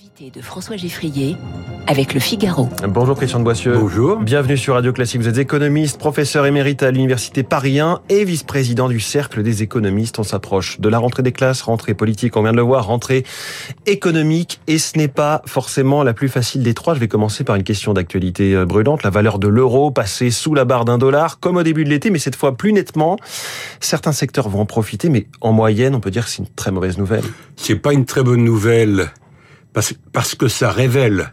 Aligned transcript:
Invité 0.00 0.30
de 0.30 0.42
François 0.42 0.78
Geffrier 0.78 1.36
avec 1.86 2.14
le 2.14 2.20
Figaro. 2.20 2.70
Bonjour 2.88 3.16
Christian 3.16 3.38
de 3.38 3.44
Boissieu. 3.44 3.76
Bonjour. 3.76 4.20
Bienvenue 4.20 4.56
sur 4.56 4.72
Radio 4.72 4.94
Classique. 4.94 5.20
Vous 5.20 5.28
êtes 5.28 5.36
économiste, 5.36 5.98
professeur 5.98 6.46
émérite 6.46 6.82
à 6.82 6.90
l'Université 6.90 7.42
Paris 7.42 7.80
1 7.80 8.00
et 8.08 8.24
vice-président 8.24 8.88
du 8.88 8.98
Cercle 8.98 9.42
des 9.42 9.62
économistes. 9.62 10.18
On 10.18 10.22
s'approche 10.22 10.80
de 10.80 10.88
la 10.88 10.98
rentrée 10.98 11.22
des 11.22 11.32
classes, 11.32 11.60
rentrée 11.60 11.92
politique, 11.92 12.38
on 12.38 12.42
vient 12.42 12.52
de 12.52 12.56
le 12.56 12.62
voir, 12.62 12.86
rentrée 12.86 13.24
économique. 13.84 14.60
Et 14.68 14.78
ce 14.78 14.96
n'est 14.96 15.08
pas 15.08 15.42
forcément 15.44 16.02
la 16.02 16.14
plus 16.14 16.30
facile 16.30 16.62
des 16.62 16.72
trois. 16.72 16.94
Je 16.94 17.00
vais 17.00 17.08
commencer 17.08 17.44
par 17.44 17.56
une 17.56 17.64
question 17.64 17.92
d'actualité 17.92 18.54
euh, 18.54 18.64
brûlante. 18.64 19.02
La 19.02 19.10
valeur 19.10 19.38
de 19.38 19.48
l'euro 19.48 19.90
passée 19.90 20.30
sous 20.30 20.54
la 20.54 20.64
barre 20.64 20.86
d'un 20.86 20.96
dollar, 20.96 21.40
comme 21.40 21.56
au 21.56 21.62
début 21.62 21.84
de 21.84 21.90
l'été, 21.90 22.08
mais 22.08 22.20
cette 22.20 22.36
fois 22.36 22.56
plus 22.56 22.72
nettement. 22.72 23.18
Certains 23.80 24.12
secteurs 24.12 24.48
vont 24.48 24.60
en 24.60 24.66
profiter, 24.66 25.10
mais 25.10 25.26
en 25.42 25.52
moyenne, 25.52 25.94
on 25.94 26.00
peut 26.00 26.10
dire 26.10 26.24
que 26.24 26.30
c'est 26.30 26.42
une 26.42 26.48
très 26.48 26.70
mauvaise 26.70 26.96
nouvelle. 26.96 27.24
C'est 27.56 27.76
pas 27.76 27.92
une 27.92 28.06
très 28.06 28.22
bonne 28.22 28.44
nouvelle 28.44 29.10
parce, 29.72 29.94
parce 30.12 30.34
que 30.34 30.48
ça 30.48 30.70
révèle, 30.70 31.32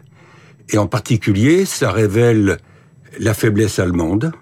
et 0.70 0.78
en 0.78 0.86
particulier, 0.86 1.64
ça 1.64 1.90
révèle 1.90 2.58
la 3.18 3.34
faiblesse 3.34 3.78
allemande, 3.78 4.32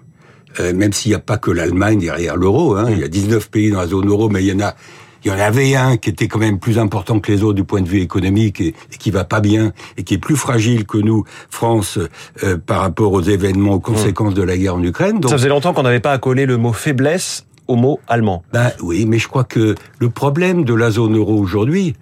euh, 0.59 0.73
même 0.73 0.93
s'il 0.93 1.11
n'y 1.11 1.15
a 1.15 1.19
pas 1.19 1.37
que 1.37 1.51
l'Allemagne 1.51 1.99
derrière 1.99 2.35
l'euro. 2.35 2.75
Hein, 2.75 2.87
Il 2.91 2.99
y 2.99 3.03
a 3.03 3.07
19 3.07 3.49
pays 3.49 3.71
dans 3.71 3.79
la 3.79 3.87
zone 3.87 4.09
euro, 4.09 4.29
mais 4.29 4.43
il 4.43 4.47
y 4.47 4.53
en 4.53 4.65
a 4.65 4.75
il 5.23 5.31
y 5.31 5.33
en 5.33 5.39
avait 5.39 5.75
un 5.75 5.97
qui 5.97 6.09
était 6.09 6.27
quand 6.27 6.39
même 6.39 6.59
plus 6.59 6.79
important 6.79 7.19
que 7.19 7.31
les 7.31 7.43
autres 7.43 7.55
du 7.55 7.63
point 7.63 7.81
de 7.81 7.87
vue 7.87 8.01
économique 8.01 8.61
et, 8.61 8.67
et 8.67 8.97
qui 8.97 9.11
va 9.11 9.25
pas 9.25 9.41
bien 9.41 9.73
et 9.97 10.03
qui 10.03 10.13
est 10.13 10.19
plus 10.19 10.35
fragile 10.35 10.85
que 10.85 10.97
nous, 10.97 11.23
France, 11.49 11.99
euh, 12.43 12.57
par 12.57 12.81
rapport 12.81 13.11
aux 13.11 13.21
événements, 13.21 13.73
aux 13.73 13.79
conséquences 13.79 14.35
de 14.35 14.43
la 14.43 14.57
guerre 14.57 14.75
en 14.75 14.83
Ukraine. 14.83 15.19
Donc, 15.19 15.31
ça 15.31 15.37
faisait 15.37 15.49
longtemps 15.49 15.73
qu'on 15.73 15.83
n'avait 15.83 15.99
pas 15.99 16.13
accolé 16.13 16.45
le 16.45 16.57
mot 16.57 16.71
faiblesse 16.71 17.45
au 17.67 17.75
mot 17.75 17.99
allemand. 18.07 18.43
Ben 18.53 18.71
oui, 18.81 19.05
mais 19.05 19.19
je 19.19 19.27
crois 19.27 19.43
que 19.43 19.75
le 19.99 20.09
problème 20.09 20.63
de 20.63 20.73
la 20.73 20.91
zone 20.91 21.17
euro 21.17 21.37
aujourd'hui, 21.37 21.95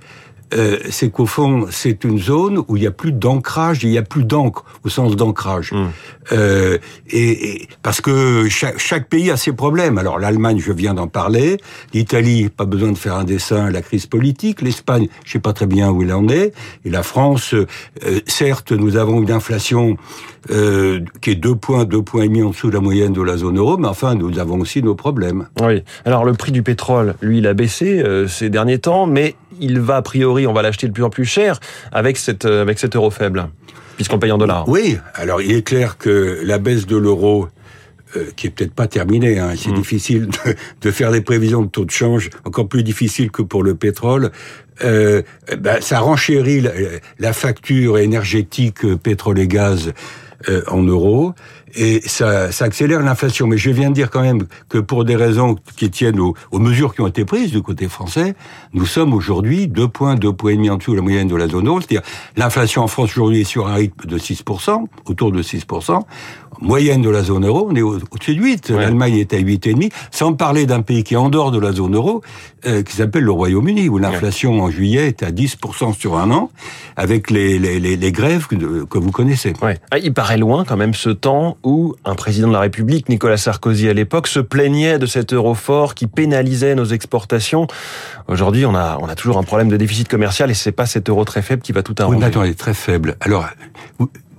euh, 0.53 0.77
c'est 0.89 1.09
qu'au 1.09 1.25
fond, 1.25 1.67
c'est 1.71 2.03
une 2.03 2.19
zone 2.19 2.63
où 2.67 2.77
il 2.77 2.81
n'y 2.81 2.87
a 2.87 2.91
plus 2.91 3.11
d'ancrage, 3.11 3.83
il 3.83 3.89
n'y 3.89 3.97
a 3.97 4.03
plus 4.03 4.23
d'encre 4.23 4.63
au 4.83 4.89
sens 4.89 5.15
d'ancrage. 5.15 5.71
Mm. 5.71 5.85
Euh, 6.31 6.77
et, 7.09 7.51
et, 7.51 7.67
parce 7.81 8.01
que 8.01 8.47
chaque, 8.49 8.77
chaque, 8.79 9.09
pays 9.09 9.31
a 9.31 9.37
ses 9.37 9.53
problèmes. 9.53 9.97
Alors 9.97 10.19
l'Allemagne, 10.19 10.59
je 10.59 10.71
viens 10.71 10.93
d'en 10.93 11.07
parler. 11.07 11.57
L'Italie, 11.93 12.49
pas 12.49 12.65
besoin 12.65 12.91
de 12.91 12.97
faire 12.97 13.15
un 13.15 13.23
dessin, 13.23 13.69
la 13.69 13.81
crise 13.81 14.05
politique. 14.05 14.61
L'Espagne, 14.61 15.07
je 15.25 15.33
sais 15.33 15.39
pas 15.39 15.53
très 15.53 15.67
bien 15.67 15.91
où 15.91 16.01
il 16.01 16.13
en 16.13 16.27
est. 16.27 16.53
Et 16.85 16.89
la 16.89 17.03
France, 17.03 17.53
euh, 17.53 17.65
certes, 18.27 18.71
nous 18.71 18.97
avons 18.97 19.21
une 19.21 19.31
inflation 19.31 19.97
euh, 20.51 20.99
qui 21.21 21.31
est 21.31 21.35
deux 21.35 21.55
points, 21.55 21.85
deux 21.85 22.03
points 22.03 22.23
et 22.23 22.27
demi 22.27 22.43
en 22.43 22.51
dessous 22.51 22.69
de 22.69 22.75
la 22.75 22.79
moyenne 22.79 23.13
de 23.13 23.21
la 23.21 23.37
zone 23.37 23.57
euro, 23.57 23.77
mais 23.77 23.87
enfin, 23.87 24.13
nous 24.13 24.37
avons 24.37 24.59
aussi 24.59 24.83
nos 24.83 24.93
problèmes. 24.93 25.47
Oui. 25.59 25.83
Alors 26.05 26.23
le 26.23 26.33
prix 26.33 26.51
du 26.51 26.61
pétrole, 26.61 27.15
lui, 27.21 27.39
il 27.39 27.47
a 27.47 27.55
baissé 27.55 27.99
euh, 28.03 28.27
ces 28.27 28.49
derniers 28.49 28.77
temps, 28.77 29.07
mais 29.07 29.35
il 29.59 29.79
va 29.79 29.97
a 29.97 30.01
priori, 30.01 30.47
on 30.47 30.53
va 30.53 30.61
l'acheter 30.61 30.87
de 30.87 30.93
plus 30.93 31.03
en 31.03 31.09
plus 31.09 31.25
cher 31.25 31.59
avec 31.91 32.17
cette 32.17 32.45
euh, 32.45 32.61
avec 32.61 32.79
cet 32.79 32.95
euro 32.95 33.09
faible, 33.09 33.47
puisqu'on 33.95 34.19
paye 34.19 34.31
en 34.31 34.37
dollars. 34.37 34.67
Oui. 34.67 34.97
Alors 35.13 35.41
il 35.41 35.51
est 35.51 35.63
clair 35.63 35.97
que 35.97 36.39
la 36.43 36.57
baisse 36.57 36.85
de 36.85 36.97
l'euro 36.97 37.47
euh, 38.15 38.25
qui 38.35 38.47
est 38.47 38.49
peut-être 38.49 38.73
pas 38.73 38.87
terminée. 38.87 39.39
Hein. 39.39 39.53
C'est 39.57 39.71
mmh. 39.71 39.75
difficile 39.75 40.27
de, 40.45 40.55
de, 40.81 40.91
faire 40.91 41.11
des 41.11 41.21
prévisions 41.21 41.61
de 41.61 41.67
taux 41.67 41.85
de 41.85 41.91
change, 41.91 42.29
encore 42.45 42.67
plus 42.67 42.83
difficile 42.83 43.31
que 43.31 43.41
pour 43.41 43.63
le 43.63 43.75
pétrole. 43.75 44.31
Euh, 44.83 45.21
ben, 45.57 45.79
ça 45.79 45.99
renchérit 45.99 46.59
la, 46.59 46.71
la, 47.17 47.31
facture 47.31 47.97
énergétique 47.97 48.85
pétrole 48.97 49.39
et 49.39 49.47
gaz 49.47 49.93
euh, 50.49 50.61
en 50.67 50.83
euros 50.83 51.33
et 51.75 52.01
ça, 52.05 52.51
ça 52.51 52.65
accélère 52.65 53.01
l'inflation. 53.01 53.47
Mais 53.47 53.57
je 53.57 53.69
viens 53.69 53.89
de 53.89 53.95
dire 53.95 54.09
quand 54.09 54.21
même 54.21 54.43
que 54.69 54.77
pour 54.77 55.03
des 55.03 55.15
raisons 55.15 55.55
qui 55.75 55.89
tiennent 55.89 56.19
aux, 56.19 56.33
aux, 56.51 56.59
mesures 56.59 56.95
qui 56.95 57.01
ont 57.01 57.07
été 57.07 57.25
prises 57.25 57.51
du 57.51 57.61
côté 57.61 57.87
français, 57.87 58.35
nous 58.73 58.85
sommes 58.85 59.13
aujourd'hui 59.13 59.67
deux 59.67 59.87
points, 59.87 60.15
deux 60.15 60.31
points 60.31 60.51
et 60.51 60.55
demi 60.55 60.69
en 60.69 60.77
dessous 60.77 60.91
de 60.91 60.97
la 60.97 61.01
moyenne 61.01 61.27
de 61.27 61.35
la 61.35 61.47
zone 61.47 61.67
euro. 61.67 61.81
C'est-à-dire 61.81 62.07
l'inflation 62.37 62.83
en 62.83 62.87
France 62.87 63.11
aujourd'hui 63.11 63.41
est 63.41 63.45
sur 63.45 63.67
un 63.67 63.75
rythme 63.75 64.07
de 64.07 64.17
6%, 64.17 64.85
autour 65.05 65.31
de 65.31 65.43
6%. 65.43 66.01
Moyenne 66.61 67.01
de 67.01 67.09
la 67.09 67.23
zone 67.23 67.45
euro, 67.45 67.67
on 67.69 67.75
est 67.75 67.81
au-dessus 67.81 68.35
de 68.35 68.41
8. 68.41 68.69
Ouais. 68.69 68.77
L'Allemagne 68.77 69.15
est 69.15 69.33
à 69.33 69.37
8,5. 69.37 69.91
Sans 70.11 70.33
parler 70.33 70.65
d'un 70.65 70.81
pays 70.81 71.03
qui 71.03 71.13
est 71.13 71.17
en 71.17 71.29
dehors 71.29 71.51
de 71.51 71.59
la 71.59 71.71
zone 71.71 71.95
euro, 71.95 72.21
euh, 72.65 72.83
qui 72.83 72.95
s'appelle 72.95 73.23
le 73.23 73.31
Royaume-Uni, 73.31 73.89
où 73.89 73.97
l'inflation 73.97 74.55
ouais. 74.55 74.61
en 74.61 74.69
juillet 74.69 75.07
est 75.07 75.23
à 75.23 75.31
10% 75.31 75.93
sur 75.93 76.17
un 76.17 76.31
an, 76.31 76.49
avec 76.95 77.29
les, 77.29 77.59
les, 77.59 77.79
les, 77.79 77.95
les 77.95 78.11
grèves 78.11 78.47
que, 78.47 78.85
que, 78.85 78.97
vous 78.97 79.11
connaissez. 79.11 79.53
Ouais. 79.61 79.77
Ah, 79.91 79.97
il 79.97 80.13
paraît 80.13 80.37
loin 80.37 80.65
quand 80.65 80.77
même 80.77 80.93
ce 80.93 81.09
temps 81.09 81.57
où 81.63 81.95
un 82.05 82.15
président 82.15 82.47
de 82.47 82.53
la 82.53 82.61
République, 82.61 83.09
Nicolas 83.09 83.37
Sarkozy 83.37 83.89
à 83.89 83.93
l'époque, 83.93 84.27
se 84.27 84.39
plaignait 84.39 84.99
de 84.99 85.05
cet 85.05 85.33
euro 85.33 85.53
fort 85.53 85.95
qui 85.95 86.07
pénalisait 86.07 86.75
nos 86.75 86.85
exportations. 86.85 87.67
Aujourd'hui, 88.27 88.65
on 88.65 88.75
a, 88.75 88.97
on 89.01 89.07
a 89.07 89.15
toujours 89.15 89.37
un 89.37 89.43
problème 89.43 89.69
de 89.69 89.77
déficit 89.77 90.07
commercial 90.07 90.49
et 90.49 90.53
c'est 90.53 90.71
pas 90.71 90.85
cet 90.85 91.09
euro 91.09 91.25
très 91.25 91.41
faible 91.41 91.61
qui 91.61 91.71
va 91.71 91.83
tout 91.83 91.95
arranger. 91.99 92.17
Oui, 92.17 92.45
il 92.45 92.49
est 92.49 92.59
très 92.59 92.73
faible. 92.73 93.15
Alors, 93.19 93.45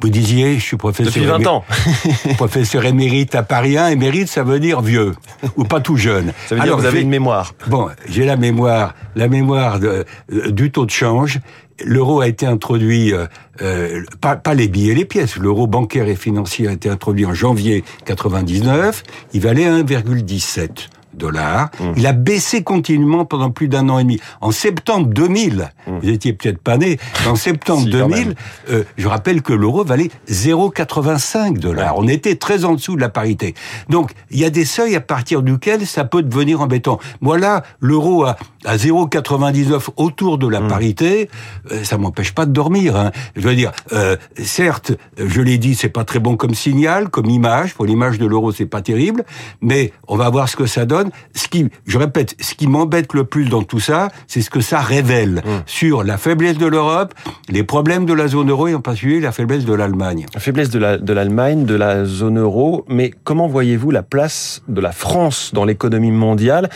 vous, 0.01 0.09
disiez, 0.09 0.55
je 0.55 0.65
suis 0.65 0.77
professeur. 0.77 1.12
Depuis 1.12 1.27
20 1.27 1.47
ans. 1.47 1.65
professeur 2.37 2.84
émérite 2.84 3.34
à 3.34 3.43
Paris 3.43 3.79
1. 3.79 3.89
Émérite, 3.89 4.29
ça 4.29 4.43
veut 4.43 4.61
dire 4.61 4.81
vieux 4.81 5.15
ou 5.57 5.65
pas 5.65 5.81
tout 5.81 5.97
jeune. 5.97 6.33
Ça 6.47 6.55
veut 6.55 6.61
dire 6.61 6.65
Alors, 6.65 6.77
que 6.77 6.83
vous 6.83 6.89
avez 6.89 7.01
une 7.01 7.09
mémoire. 7.09 7.55
Bon, 7.67 7.89
j'ai 8.09 8.25
la 8.25 8.37
mémoire, 8.37 8.95
la 9.15 9.29
mémoire 9.29 9.81
de, 9.81 10.05
du 10.29 10.71
taux 10.71 10.87
de 10.87 10.91
change. 10.91 11.41
L'euro 11.85 12.21
a 12.21 12.29
été 12.29 12.47
introduit, 12.47 13.12
euh, 13.12 13.27
euh, 13.61 14.03
pas, 14.21 14.37
pas, 14.37 14.55
les 14.55 14.69
billets 14.69 14.93
et 14.93 14.95
les 14.95 15.05
pièces, 15.05 15.37
l'euro 15.37 15.67
bancaire 15.67 16.09
et 16.09 16.17
financier 16.17 16.69
a 16.69 16.73
été 16.73 16.89
introduit 16.89 17.27
en 17.27 17.35
janvier 17.35 17.85
99, 18.06 19.03
il 19.35 19.43
valait 19.43 19.67
1,17 19.67 20.89
dollars. 21.16 21.71
Mmh. 21.81 21.84
Il 21.97 22.06
a 22.06 22.12
baissé 22.12 22.62
continuellement 22.62 23.25
pendant 23.25 23.50
plus 23.50 23.69
d'un 23.69 23.88
an 23.88 23.99
et 23.99 24.04
demi. 24.04 24.21
En 24.41 24.50
septembre 24.50 25.09
2000, 25.09 25.71
mmh. 25.87 25.99
vous 25.99 26.09
étiez 26.09 26.32
peut-être 26.32 26.59
pas 26.59 26.77
né, 26.77 26.99
en 27.27 27.37
septembre 27.37 27.82
si, 27.84 27.91
2000, 27.91 28.34
euh, 28.71 28.84
je 28.97 29.09
rappelle 29.09 29.43
que 29.43 29.53
l'euro 29.53 29.84
valait 29.84 30.10
0,85 30.31 31.59
dollars. 31.59 31.99
Ouais. 31.99 32.05
On 32.05 32.09
était 32.09 32.37
très 32.37 32.65
en 32.65 32.75
dessous 32.75 32.97
de 32.97 33.00
la 33.00 33.09
parité. 33.09 33.55
Donc, 33.88 34.12
il 34.31 34.38
y 34.38 34.44
a 34.44 34.50
des 34.50 34.65
seuils 34.65 34.97
à 34.97 35.00
partir 35.00 35.43
duquel 35.43 35.87
ça 35.87 36.05
peut 36.05 36.22
devenir 36.22 36.60
embêtant. 36.60 36.99
Moi 37.21 37.38
là, 37.38 37.62
l'euro 37.81 38.25
à, 38.25 38.37
à 38.65 38.76
0,99 38.76 39.88
autour 39.97 40.38
de 40.38 40.49
la 40.49 40.60
mmh. 40.60 40.69
parité, 40.69 41.31
euh, 41.71 41.84
ça 41.84 41.99
m'empêche 41.99 42.32
pas 42.32 42.47
de 42.47 42.53
dormir. 42.53 42.97
Hein. 42.97 43.10
Je 43.34 43.43
veux 43.43 43.55
dire, 43.55 43.72
euh, 43.93 44.16
certes, 44.43 44.93
je 45.19 45.41
l'ai 45.41 45.59
dit, 45.59 45.75
c'est 45.75 45.88
pas 45.88 46.05
très 46.05 46.19
bon 46.19 46.37
comme 46.37 46.55
signal, 46.55 47.09
comme 47.09 47.26
image. 47.26 47.75
Pour 47.75 47.87
l'image 47.87 48.19
de 48.19 48.26
l'euro, 48.26 48.53
c'est 48.53 48.66
pas 48.66 48.82
terrible, 48.82 49.25
mais 49.60 49.93
on 50.09 50.16
va 50.16 50.28
voir 50.31 50.49
ce 50.49 50.56
que 50.56 50.66
ça 50.66 50.84
donne. 50.84 51.06
Ce 51.34 51.49
qui, 51.49 51.69
je 51.87 51.99
répète, 51.99 52.37
ce 52.41 52.55
qui 52.55 52.67
m'embête 52.67 53.12
le 53.15 53.25
plus 53.25 53.47
dans 53.47 53.62
tout 53.62 53.81
ça, 53.81 54.09
c'est 54.27 54.41
ce 54.41 54.50
que 54.50 54.61
ça 54.61 54.81
révèle 54.81 55.43
mmh. 55.44 55.50
sur 55.67 56.05
la 56.05 56.19
faiblesse 56.19 56.59
de 56.59 56.67
l'Europe, 56.67 57.15
les 57.49 57.62
problèmes 57.62 58.06
de 58.06 58.12
la 58.12 58.28
zone 58.28 58.50
euro 58.50 58.69
et 58.69 58.75
en 58.75 58.81
particulier 58.81 59.21
la 59.21 59.33
faiblesse 59.33 59.65
de 59.65 59.75
l'Allemagne. 59.75 60.27
La 60.34 60.41
faiblesse 60.41 60.71
de 60.71 60.78
l'Allemagne, 60.78 61.61
la, 61.61 61.65
de, 61.65 61.72
de 61.72 61.75
la 61.75 62.05
zone 62.05 62.39
euro, 62.39 62.84
mais 62.89 63.12
comment 63.25 63.49
voyez-vous 63.49 63.91
la 63.91 64.03
place 64.03 64.62
de 64.69 64.81
la 64.81 64.93
France 64.93 65.50
dans 65.53 65.65
l'économie 65.65 66.11
mondiale 66.11 66.71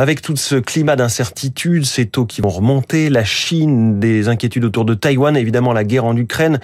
avec 0.00 0.22
tout 0.22 0.34
ce 0.34 0.56
climat 0.56 0.96
d'incertitude, 0.96 1.84
ces 1.84 2.06
taux 2.06 2.24
qui 2.24 2.40
vont 2.40 2.48
remonter, 2.48 3.10
la 3.10 3.22
Chine, 3.22 4.00
des 4.00 4.28
inquiétudes 4.28 4.64
autour 4.64 4.86
de 4.86 4.94
Taïwan, 4.94 5.36
évidemment 5.36 5.74
la 5.74 5.84
guerre 5.84 6.06
en 6.06 6.16
Ukraine, 6.16 6.58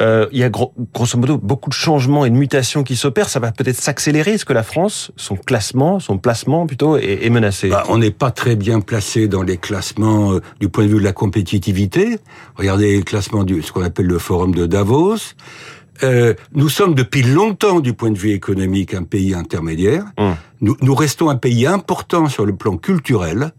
euh, 0.00 0.26
il 0.32 0.38
y 0.38 0.44
a 0.44 0.48
gros, 0.48 0.72
grosso 0.94 1.18
modo 1.18 1.36
beaucoup 1.36 1.68
de 1.68 1.74
changements 1.74 2.24
et 2.24 2.30
de 2.30 2.36
mutations 2.36 2.82
qui 2.82 2.96
s'opèrent. 2.96 3.28
Ça 3.28 3.38
va 3.38 3.52
peut-être 3.52 3.76
s'accélérer. 3.76 4.32
Est-ce 4.32 4.46
que 4.46 4.54
la 4.54 4.62
France, 4.62 5.12
son 5.16 5.36
classement, 5.36 6.00
son 6.00 6.16
placement 6.16 6.39
plutôt, 6.66 6.96
est, 6.96 7.30
bah, 7.68 7.84
On 7.88 7.98
n'est 7.98 8.10
pas 8.10 8.30
très 8.30 8.56
bien 8.56 8.80
placé 8.80 9.28
dans 9.28 9.42
les 9.42 9.56
classements 9.56 10.34
euh, 10.34 10.40
du 10.60 10.68
point 10.68 10.84
de 10.84 10.90
vue 10.90 10.98
de 10.98 11.04
la 11.04 11.12
compétitivité. 11.12 12.18
Regardez 12.56 12.96
les 12.96 13.02
classements 13.02 13.44
du 13.44 13.62
ce 13.62 13.72
qu'on 13.72 13.82
appelle 13.82 14.06
le 14.06 14.18
forum 14.18 14.54
de 14.54 14.66
Davos. 14.66 15.34
Euh, 16.02 16.34
nous 16.54 16.68
sommes 16.68 16.94
depuis 16.94 17.22
longtemps, 17.22 17.80
du 17.80 17.92
point 17.92 18.10
de 18.10 18.18
vue 18.18 18.32
économique, 18.32 18.94
un 18.94 19.02
pays 19.02 19.34
intermédiaire. 19.34 20.04
Hum. 20.16 20.34
Nous, 20.60 20.76
nous, 20.82 20.94
restons 20.94 21.30
un 21.30 21.36
pays 21.36 21.66
important 21.66 22.28
sur 22.28 22.44
le 22.44 22.54
plan 22.54 22.76
culturel. 22.76 23.52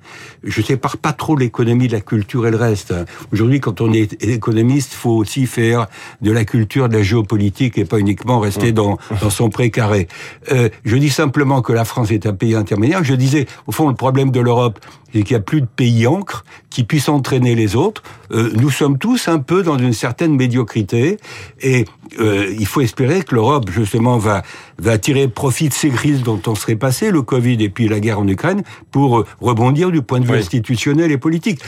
Je 0.44 0.62
sépare 0.62 0.98
pas 0.98 1.14
trop 1.14 1.36
l'économie 1.36 1.88
de 1.88 1.94
la 1.94 2.02
culture 2.02 2.46
et 2.46 2.52
le 2.52 2.58
reste. 2.58 2.94
Aujourd'hui, 3.34 3.60
quand 3.60 3.82
on 3.82 3.92
est 3.92 4.24
économiste, 4.24 4.94
faut 4.94 5.12
aussi 5.18 5.48
faire 5.48 5.88
de 6.22 6.32
la 6.32 6.46
culture, 6.46 6.90
de 6.90 6.98
la 6.98 7.04
géopolitique 7.04 7.78
et 7.78 7.86
pas 7.86 7.98
uniquement 7.98 8.40
rester 8.40 8.72
mmh. 8.72 8.76
dans, 8.76 8.98
dans 9.22 9.30
son 9.30 9.50
précaré. 9.50 10.08
Euh, 10.52 10.70
je 10.86 10.96
dis 10.96 11.10
simplement 11.10 11.62
que 11.62 11.74
la 11.74 11.86
France 11.86 12.12
est 12.12 12.26
un 12.26 12.34
pays 12.34 12.56
intermédiaire. 12.56 13.04
Je 13.04 13.16
disais, 13.16 13.48
au 13.66 13.72
fond, 13.72 13.90
le 13.90 13.96
problème 13.96 14.32
de 14.32 14.40
l'Europe, 14.40 14.80
c'est 15.12 15.24
qu'il 15.24 15.36
n'y 15.36 15.42
a 15.42 15.44
plus 15.44 15.62
de 15.62 15.68
pays 15.68 16.08
encre 16.08 16.44
qui 16.70 16.84
puissent 16.84 17.10
entraîner 17.10 17.56
les 17.56 17.76
autres. 17.76 18.02
Euh, 18.32 18.52
nous 18.56 18.70
sommes 18.70 18.98
tous 18.98 19.28
un 19.28 19.40
peu 19.40 19.64
dans 19.64 19.78
une 19.78 19.94
certaine 19.94 20.36
médiocrité 20.36 21.18
et 21.62 21.86
euh, 22.20 22.54
il 22.58 22.66
faut 22.66 22.82
espérer 22.82 23.24
que 23.24 23.36
l'Europe, 23.36 23.70
justement, 23.70 24.18
va, 24.18 24.42
va 24.80 24.98
tirer 24.98 25.28
profit 25.28 25.70
de 25.70 25.74
ces 25.74 25.90
crises 25.90 26.24
dont 26.24 26.42
on 26.48 26.56
serait 26.56 26.76
passé, 26.92 27.10
le 27.10 27.22
Covid 27.22 27.64
et 27.64 27.70
puis 27.70 27.88
la 27.88 28.02
guerre 28.02 28.20
en 28.20 28.28
Ukraine, 28.28 28.64
pour 28.92 29.24
rebondir 29.40 29.92
du 29.92 30.02
point 30.02 30.20
de 30.20 30.26
vue 30.26 30.34
oui. 30.34 30.40
institutionnel 30.40 31.10
et 31.10 31.18
politique. 31.18 31.62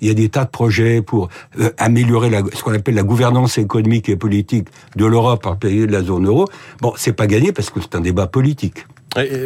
Il 0.00 0.08
y 0.08 0.10
a 0.10 0.14
des 0.14 0.28
tas 0.28 0.44
de 0.44 0.50
projets 0.50 1.02
pour 1.02 1.28
euh, 1.60 1.70
améliorer 1.78 2.30
la, 2.30 2.42
ce 2.52 2.64
qu'on 2.64 2.74
appelle 2.74 2.96
la 2.96 3.04
gouvernance 3.04 3.58
économique 3.58 4.08
et 4.08 4.16
politique 4.16 4.66
de 4.96 5.06
l'Europe 5.06 5.40
par 5.44 5.56
pays 5.56 5.86
de 5.86 5.92
la 5.92 6.02
zone 6.02 6.26
euro. 6.26 6.48
Bon, 6.80 6.94
c'est 6.96 7.12
pas 7.12 7.28
gagné 7.28 7.52
parce 7.52 7.70
que 7.70 7.80
c'est 7.80 7.94
un 7.94 8.00
débat 8.00 8.26
politique. 8.26 8.86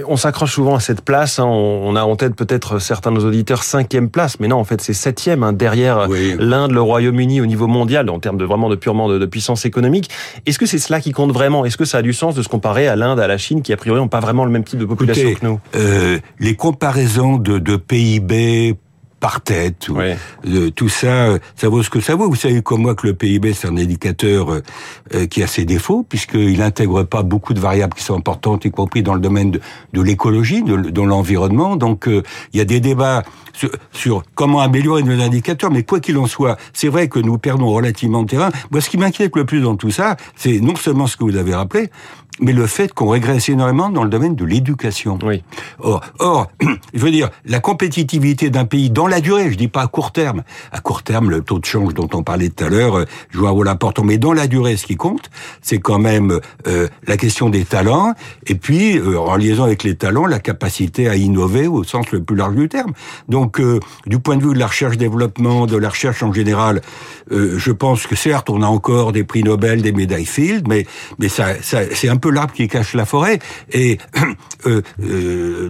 On 0.06 0.16
s'accroche 0.16 0.54
souvent 0.54 0.74
à 0.74 0.80
cette 0.80 1.02
place. 1.02 1.38
Hein. 1.38 1.44
On 1.46 1.96
a 1.96 2.02
en 2.02 2.16
tête 2.16 2.34
peut-être 2.34 2.78
certains 2.78 3.12
de 3.12 3.16
nos 3.16 3.26
auditeurs 3.26 3.62
cinquième 3.62 4.10
place, 4.10 4.40
mais 4.40 4.48
non, 4.48 4.56
en 4.56 4.64
fait, 4.64 4.80
c'est 4.80 4.92
septième 4.92 5.42
hein, 5.42 5.52
derrière 5.52 6.08
l'Inde, 6.38 6.72
le 6.72 6.82
Royaume-Uni 6.82 7.40
au 7.40 7.46
niveau 7.46 7.66
mondial 7.66 8.08
en 8.10 8.18
termes 8.18 8.38
de 8.38 8.44
vraiment 8.44 8.68
de 8.68 8.76
purement 8.76 9.08
de, 9.08 9.26
puissance 9.26 9.64
économique. 9.64 10.10
Est-ce 10.46 10.58
que 10.58 10.66
c'est 10.66 10.78
cela 10.78 11.00
qui 11.00 11.12
compte 11.12 11.32
vraiment? 11.32 11.64
Est-ce 11.64 11.76
que 11.76 11.84
ça 11.84 11.98
a 11.98 12.02
du 12.02 12.12
sens 12.12 12.34
de 12.34 12.42
se 12.42 12.48
comparer 12.48 12.88
à 12.88 12.96
l'Inde, 12.96 13.20
à 13.20 13.26
la 13.26 13.38
Chine, 13.38 13.62
qui 13.62 13.72
a 13.72 13.76
priori 13.76 14.00
n'ont 14.00 14.08
pas 14.08 14.20
vraiment 14.20 14.44
le 14.44 14.50
même 14.50 14.64
type 14.64 14.78
de 14.78 14.84
population 14.84 15.34
que 15.34 15.46
nous? 15.46 15.60
euh, 15.76 16.18
Les 16.40 16.56
comparaisons 16.56 17.36
de, 17.36 17.58
de 17.58 17.76
PIB 17.76 18.76
par 19.20 19.42
tête. 19.42 19.88
Ou, 19.88 20.00
tout 20.74 20.88
ça, 20.88 21.36
ça 21.54 21.68
vaut 21.68 21.82
ce 21.82 21.90
que 21.90 22.00
ça 22.00 22.16
vaut. 22.16 22.28
Vous 22.28 22.36
savez 22.36 22.62
comme 22.62 22.82
moi 22.82 22.94
que 22.94 23.06
le 23.06 23.14
PIB, 23.14 23.52
c'est 23.52 23.68
un 23.68 23.76
indicateur 23.76 24.52
euh, 24.52 24.62
euh, 25.14 25.26
qui 25.26 25.42
a 25.42 25.46
ses 25.46 25.64
défauts, 25.64 26.04
puisqu'il 26.08 26.58
n'intègre 26.58 27.04
pas 27.04 27.22
beaucoup 27.22 27.54
de 27.54 27.60
variables 27.60 27.94
qui 27.94 28.02
sont 28.02 28.16
importantes, 28.16 28.64
y 28.64 28.70
compris 28.70 29.02
dans 29.02 29.14
le 29.14 29.20
domaine 29.20 29.50
de, 29.50 29.60
de 29.92 30.02
l'écologie, 30.02 30.62
de, 30.62 30.76
de 30.76 31.02
l'environnement. 31.02 31.76
Donc, 31.76 32.08
euh, 32.08 32.22
il 32.52 32.58
y 32.58 32.60
a 32.60 32.64
des 32.64 32.80
débats 32.80 33.22
sur, 33.52 33.70
sur, 33.92 34.22
comment 34.34 34.60
améliorer 34.60 35.02
nos 35.02 35.20
indicateurs, 35.20 35.70
mais 35.70 35.82
quoi 35.82 36.00
qu'il 36.00 36.16
en 36.16 36.26
soit, 36.26 36.56
c'est 36.72 36.88
vrai 36.88 37.08
que 37.08 37.18
nous 37.18 37.38
perdons 37.38 37.68
relativement 37.68 38.22
de 38.22 38.28
terrain. 38.28 38.50
Moi, 38.70 38.80
ce 38.80 38.88
qui 38.88 38.96
m'inquiète 38.96 39.36
le 39.36 39.44
plus 39.44 39.60
dans 39.60 39.76
tout 39.76 39.90
ça, 39.90 40.16
c'est 40.36 40.60
non 40.60 40.76
seulement 40.76 41.06
ce 41.06 41.16
que 41.16 41.24
vous 41.24 41.36
avez 41.36 41.54
rappelé, 41.54 41.90
mais 42.40 42.52
le 42.52 42.66
fait 42.66 42.92
qu'on 42.92 43.08
régresse 43.08 43.48
énormément 43.48 43.90
dans 43.90 44.02
le 44.02 44.10
domaine 44.10 44.34
de 44.34 44.44
l'éducation. 44.44 45.18
Oui. 45.22 45.42
Or, 45.78 46.00
or, 46.18 46.50
je 46.94 46.98
veux 46.98 47.10
dire, 47.10 47.30
la 47.44 47.60
compétitivité 47.60 48.50
d'un 48.50 48.64
pays 48.64 48.90
dans 48.90 49.06
la 49.10 49.20
durée, 49.20 49.50
je 49.50 49.56
dis 49.56 49.68
pas 49.68 49.82
à 49.82 49.86
court 49.86 50.12
terme. 50.12 50.42
À 50.72 50.80
court 50.80 51.02
terme, 51.02 51.30
le 51.30 51.42
taux 51.42 51.58
de 51.58 51.64
change 51.64 51.94
dont 51.94 52.08
on 52.14 52.22
parlait 52.22 52.48
tout 52.48 52.64
à 52.64 52.68
l'heure 52.68 52.96
euh, 52.96 53.04
joue 53.30 53.46
un 53.46 53.50
rôle 53.50 53.68
important, 53.68 54.04
mais 54.04 54.18
dans 54.18 54.32
la 54.32 54.46
durée, 54.46 54.76
ce 54.76 54.86
qui 54.86 54.96
compte, 54.96 55.30
c'est 55.60 55.78
quand 55.78 55.98
même 55.98 56.40
euh, 56.66 56.88
la 57.06 57.16
question 57.16 57.50
des 57.50 57.64
talents, 57.64 58.14
et 58.46 58.54
puis 58.54 58.96
euh, 58.98 59.18
en 59.18 59.36
liaison 59.36 59.64
avec 59.64 59.82
les 59.82 59.96
talents, 59.96 60.26
la 60.26 60.38
capacité 60.38 61.08
à 61.08 61.16
innover 61.16 61.66
au 61.66 61.84
sens 61.84 62.10
le 62.12 62.22
plus 62.22 62.36
large 62.36 62.54
du 62.54 62.68
terme. 62.68 62.92
Donc, 63.28 63.60
du 64.06 64.18
point 64.18 64.36
de 64.36 64.42
vue 64.42 64.54
de 64.54 64.58
la 64.58 64.68
recherche-développement, 64.68 65.66
de 65.66 65.76
la 65.76 65.88
recherche 65.88 66.22
en 66.22 66.32
général, 66.32 66.80
je 67.30 67.72
pense 67.72 68.06
que 68.06 68.14
certes, 68.16 68.48
on 68.50 68.62
a 68.62 68.66
encore 68.66 69.12
des 69.12 69.24
prix 69.24 69.42
Nobel, 69.42 69.82
des 69.82 69.92
médailles 69.92 70.24
Field, 70.24 70.66
mais 70.68 70.86
mais 71.18 71.28
ça, 71.28 71.54
c'est 71.60 72.08
un 72.08 72.16
peu 72.16 72.30
l'arbre 72.30 72.52
qui 72.52 72.68
cache 72.68 72.94
la 72.94 73.04
forêt. 73.04 73.38
Et 73.72 73.98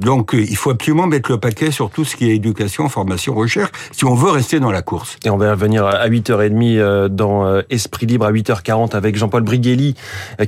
donc, 0.01 0.31
il 0.35 0.57
faut 0.57 0.71
absolument 0.71 1.07
mettre 1.07 1.31
le 1.31 1.39
paquet 1.39 1.71
sur 1.71 1.91
tout 1.91 2.05
ce 2.05 2.17
qui 2.17 2.31
est 2.31 2.37
éducation, 2.37 2.89
formation, 2.89 3.30
recherche, 3.35 3.71
si 3.93 4.05
on 4.05 4.15
veut 4.15 4.31
rester 4.31 4.61
dans 4.61 4.71
la 4.71 4.83
course. 4.83 5.17
Et 5.25 5.31
on 5.31 5.37
va 5.37 5.51
revenir 5.51 5.87
à 5.87 6.09
8h30 6.09 6.79
euh, 6.79 7.09
dans 7.09 7.61
Esprit 7.71 8.07
Libre 8.07 8.27
à 8.27 8.33
8h40 8.33 8.95
avec 8.95 9.17
Jean-Paul 9.17 9.43
Brighelli, 9.43 9.95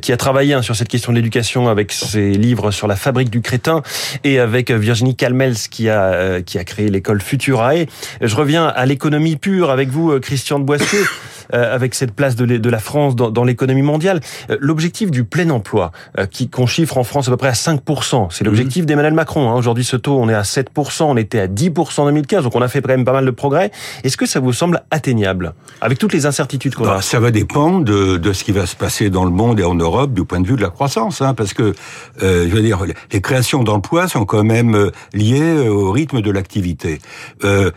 qui 0.00 0.12
a 0.12 0.16
travaillé 0.16 0.54
hein, 0.54 0.62
sur 0.62 0.76
cette 0.76 0.88
question 0.88 1.12
de 1.12 1.16
l'éducation 1.16 1.68
avec 1.68 1.92
ses 1.92 2.32
livres 2.32 2.70
sur 2.70 2.86
la 2.86 2.96
fabrique 2.96 3.30
du 3.30 3.40
crétin, 3.40 3.82
et 4.24 4.38
avec 4.38 4.70
Virginie 4.70 5.16
Calmels, 5.16 5.56
qui 5.70 5.88
a, 5.88 6.42
qui 6.42 6.58
a 6.58 6.64
créé 6.64 6.88
l'école 6.88 7.20
Futurae. 7.20 7.86
Je 8.20 8.36
reviens 8.36 8.66
à 8.66 8.86
l'économie 8.86 9.36
pure 9.36 9.70
avec 9.70 9.88
vous, 9.88 10.18
Christian 10.20 10.58
de 10.58 10.64
Boissieu. 10.64 11.04
Euh, 11.54 11.74
avec 11.74 11.94
cette 11.94 12.12
place 12.12 12.34
de 12.34 12.70
la 12.70 12.78
France 12.78 13.14
dans, 13.14 13.44
l'économie 13.44 13.82
mondiale. 13.82 14.20
Euh, 14.48 14.56
l'objectif 14.60 15.10
du 15.10 15.24
plein 15.24 15.50
emploi, 15.50 15.92
euh, 16.18 16.24
qui 16.24 16.48
qu'on 16.48 16.66
chiffre 16.66 16.96
en 16.96 17.04
France 17.04 17.28
à 17.28 17.30
peu 17.30 17.36
près 17.36 17.48
à 17.48 17.52
5%, 17.52 18.28
c'est 18.30 18.44
l'objectif 18.44 18.82
mhm. 18.82 18.86
d'Emmanuel 18.86 19.12
Macron. 19.12 19.50
Hein. 19.50 19.54
Aujourd'hui, 19.54 19.84
ce 19.84 19.96
taux, 19.96 20.18
on 20.18 20.30
est 20.30 20.34
à 20.34 20.42
7%, 20.42 21.02
on 21.02 21.16
était 21.18 21.40
à 21.40 21.48
10% 21.48 22.00
en 22.00 22.06
2015, 22.06 22.44
donc 22.44 22.54
on 22.56 22.62
a 22.62 22.68
fait 22.68 22.80
quand 22.80 22.88
même 22.88 23.04
pas 23.04 23.12
mal 23.12 23.26
de 23.26 23.30
progrès. 23.30 23.70
Est-ce 24.02 24.16
que 24.16 24.24
ça 24.24 24.40
vous 24.40 24.54
semble 24.54 24.82
atteignable, 24.90 25.52
avec 25.82 25.98
toutes 25.98 26.14
les 26.14 26.24
incertitudes 26.24 26.74
qu'on 26.74 26.84
a? 26.84 26.94
Bah, 26.94 27.02
Ça 27.02 27.20
va 27.20 27.30
dépendre 27.30 27.84
de, 27.84 28.16
de, 28.16 28.32
ce 28.32 28.44
qui 28.44 28.52
va 28.52 28.64
se 28.64 28.76
passer 28.76 29.10
dans 29.10 29.24
le 29.24 29.30
monde 29.30 29.60
et 29.60 29.64
en 29.64 29.74
Europe 29.74 30.14
du 30.14 30.24
point 30.24 30.40
de 30.40 30.46
vue 30.46 30.56
de 30.56 30.62
la 30.62 30.70
croissance, 30.70 31.20
hein, 31.20 31.34
parce 31.34 31.52
que, 31.52 31.74
je 32.20 32.48
veux 32.48 32.62
dire, 32.62 32.78
les 33.12 33.20
créations 33.20 33.62
d'emplois 33.62 34.08
sont 34.08 34.24
quand 34.24 34.44
même 34.44 34.90
liées 35.12 35.68
au 35.68 35.92
rythme 35.92 36.22
de 36.22 36.30
l'activité. 36.30 37.00
Euh, 37.44 37.70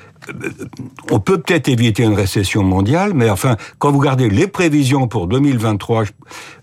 on 1.12 1.19
peut 1.19 1.39
peut-être 1.39 1.68
éviter 1.68 2.04
une 2.04 2.13
récession 2.13 2.63
mondiale, 2.63 3.12
mais 3.13 3.30
enfin, 3.30 3.57
quand 3.80 3.92
vous 3.92 4.00
regardez 4.00 4.30
les 4.30 4.48
prévisions 4.48 5.07
pour 5.07 5.27
2023, 5.27 6.04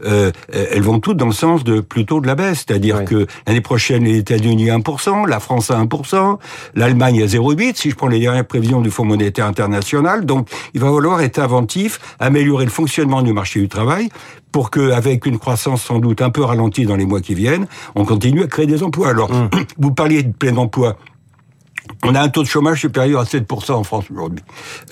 euh, 0.04 0.32
elles 0.52 0.82
vont 0.82 0.98
toutes 0.98 1.16
dans 1.16 1.26
le 1.26 1.32
sens 1.32 1.64
de 1.64 1.80
plutôt 1.80 2.20
de 2.20 2.26
la 2.26 2.34
baisse, 2.34 2.64
c'est-à-dire 2.66 3.04
que 3.04 3.26
l'année 3.46 3.60
prochaine, 3.60 4.04
les 4.04 4.18
États-Unis 4.18 4.66
1%, 4.66 5.28
la 5.28 5.40
France 5.40 5.70
à 5.70 5.82
1%, 5.82 6.38
l'Allemagne 6.74 7.22
à 7.22 7.26
0,8, 7.26 7.76
si 7.76 7.90
je 7.90 7.96
prends 7.96 8.08
les 8.08 8.20
dernières 8.20 8.46
prévisions 8.46 8.80
du 8.80 8.90
Fonds 8.90 9.04
monétaire 9.04 9.46
international. 9.46 10.24
Donc, 10.26 10.48
il 10.74 10.80
va 10.80 10.92
falloir 10.92 11.20
être 11.20 11.38
inventif, 11.38 12.00
améliorer 12.18 12.64
le 12.64 12.70
fonctionnement 12.70 13.22
du 13.22 13.32
marché 13.32 13.60
du 13.60 13.68
travail 13.68 14.08
pour 14.50 14.70
qu'avec 14.70 15.26
une 15.26 15.38
croissance 15.38 15.82
sans 15.82 15.98
doute 15.98 16.20
un 16.20 16.30
peu 16.30 16.42
ralentie 16.42 16.84
dans 16.84 16.96
les 16.96 17.06
mois 17.06 17.20
qui 17.20 17.34
viennent, 17.34 17.66
on 17.94 18.04
continue 18.04 18.42
à 18.42 18.46
créer 18.46 18.66
des 18.66 18.82
emplois. 18.82 19.08
Alors, 19.08 19.30
mmh. 19.32 19.50
vous 19.78 19.92
parliez 19.92 20.22
de 20.22 20.32
plein 20.32 20.56
emploi. 20.56 20.96
On 22.04 22.14
a 22.14 22.20
un 22.20 22.28
taux 22.28 22.42
de 22.42 22.48
chômage 22.48 22.80
supérieur 22.80 23.20
à 23.20 23.24
7% 23.24 23.72
en 23.72 23.84
France 23.84 24.04
aujourd'hui 24.12 24.42